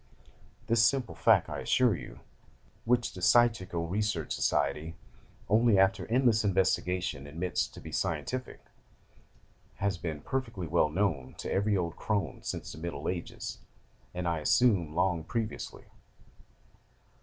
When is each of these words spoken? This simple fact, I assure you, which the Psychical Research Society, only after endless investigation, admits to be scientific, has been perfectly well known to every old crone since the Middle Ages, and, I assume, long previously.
This 0.65 0.83
simple 0.83 1.13
fact, 1.13 1.47
I 1.47 1.59
assure 1.59 1.95
you, 1.95 2.21
which 2.85 3.13
the 3.13 3.21
Psychical 3.21 3.87
Research 3.87 4.33
Society, 4.33 4.95
only 5.47 5.77
after 5.77 6.07
endless 6.07 6.43
investigation, 6.43 7.27
admits 7.27 7.67
to 7.67 7.79
be 7.79 7.91
scientific, 7.91 8.61
has 9.75 9.99
been 9.99 10.21
perfectly 10.21 10.65
well 10.65 10.89
known 10.89 11.35
to 11.37 11.51
every 11.53 11.77
old 11.77 11.97
crone 11.97 12.41
since 12.41 12.71
the 12.71 12.79
Middle 12.79 13.07
Ages, 13.07 13.59
and, 14.11 14.27
I 14.27 14.39
assume, 14.39 14.95
long 14.95 15.23
previously. 15.23 15.85